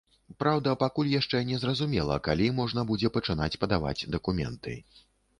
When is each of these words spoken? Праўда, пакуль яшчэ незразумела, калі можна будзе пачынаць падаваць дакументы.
Праўда, 0.41 0.69
пакуль 0.83 1.09
яшчэ 1.15 1.41
незразумела, 1.49 2.15
калі 2.27 2.47
можна 2.59 2.85
будзе 2.93 3.11
пачынаць 3.17 3.49
падаваць 3.65 4.07
дакументы. 4.15 4.73